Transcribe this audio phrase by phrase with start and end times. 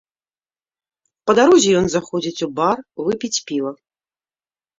[1.29, 2.77] Па дарозе ён заходзіць у бар
[3.11, 3.71] выпіць піва.